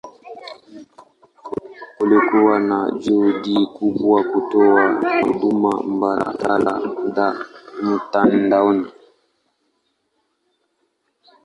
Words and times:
Kulikuwa 1.97 2.59
na 2.59 2.91
juhudi 2.91 3.65
kubwa 3.75 4.23
kutoa 4.23 5.01
huduma 5.23 5.71
mbadala 5.83 6.81
mtandaoni. 7.83 8.91